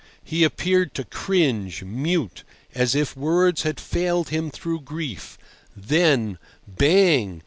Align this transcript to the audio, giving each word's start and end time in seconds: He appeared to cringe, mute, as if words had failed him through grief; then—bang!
He 0.23 0.43
appeared 0.43 0.95
to 0.95 1.03
cringe, 1.03 1.83
mute, 1.83 2.43
as 2.73 2.95
if 2.95 3.15
words 3.15 3.61
had 3.61 3.79
failed 3.79 4.29
him 4.29 4.49
through 4.49 4.79
grief; 4.81 5.37
then—bang! 5.77 7.39